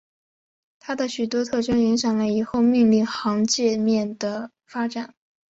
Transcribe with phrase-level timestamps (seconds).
[0.79, 5.13] 它的许多特征影响了以后命令行界面的发展。